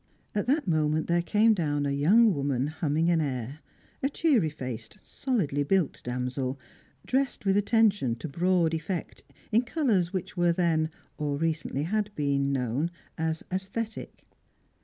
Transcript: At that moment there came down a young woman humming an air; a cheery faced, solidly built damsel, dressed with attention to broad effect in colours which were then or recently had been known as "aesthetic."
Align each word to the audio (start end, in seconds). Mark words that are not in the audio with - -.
At 0.33 0.47
that 0.47 0.67
moment 0.67 1.05
there 1.05 1.21
came 1.21 1.53
down 1.53 1.85
a 1.85 1.91
young 1.91 2.33
woman 2.33 2.65
humming 2.65 3.11
an 3.11 3.21
air; 3.21 3.59
a 4.01 4.09
cheery 4.09 4.49
faced, 4.49 4.97
solidly 5.03 5.61
built 5.61 6.01
damsel, 6.03 6.59
dressed 7.05 7.45
with 7.45 7.55
attention 7.55 8.15
to 8.15 8.27
broad 8.27 8.73
effect 8.73 9.21
in 9.51 9.61
colours 9.61 10.11
which 10.11 10.35
were 10.35 10.53
then 10.53 10.89
or 11.19 11.37
recently 11.37 11.83
had 11.83 12.09
been 12.15 12.51
known 12.51 12.89
as 13.15 13.43
"aesthetic." 13.51 14.25